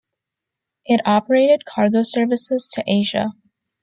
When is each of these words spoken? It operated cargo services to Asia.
It 0.85 0.99
operated 1.05 1.63
cargo 1.65 2.01
services 2.01 2.67
to 2.73 2.83
Asia. 2.87 3.33